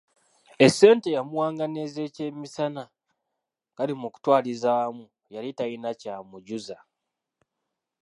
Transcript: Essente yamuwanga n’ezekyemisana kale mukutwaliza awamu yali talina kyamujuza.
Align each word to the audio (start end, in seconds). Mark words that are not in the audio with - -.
Essente 0.65 1.07
yamuwanga 1.17 1.65
n’ezekyemisana 1.67 2.83
kale 3.75 3.93
mukutwaliza 4.01 4.67
awamu 4.75 5.05
yali 5.33 5.49
talina 5.57 5.89
kyamujuza. 6.01 6.77